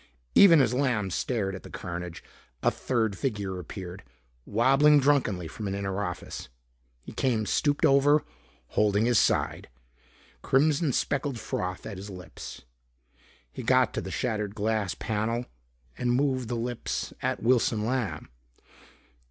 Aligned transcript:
Even 0.33 0.61
as 0.61 0.73
Lamb 0.73 1.11
stared 1.11 1.53
at 1.53 1.61
the 1.61 1.69
carnage, 1.69 2.23
a 2.63 2.71
third 2.71 3.15
figure 3.15 3.59
appeared, 3.59 4.01
wobbling 4.47 4.99
drunkenly 4.99 5.47
from 5.47 5.67
an 5.67 5.75
inner 5.75 6.03
office. 6.03 6.49
He 7.03 7.11
came 7.11 7.45
stooped 7.45 7.85
over, 7.85 8.23
holding 8.69 9.05
his 9.05 9.19
side. 9.19 9.69
Crimson 10.41 10.91
speckled 10.91 11.39
froth 11.39 11.85
at 11.85 11.97
his 11.97 12.09
lips. 12.09 12.63
He 13.51 13.61
got 13.61 13.93
to 13.93 14.01
the 14.01 14.09
shattered 14.09 14.55
glass 14.55 14.95
panel 14.95 15.45
and 15.95 16.13
moved 16.15 16.47
the 16.47 16.55
lips 16.55 17.13
at 17.21 17.43
Wilson 17.43 17.85
Lamb. 17.85 18.31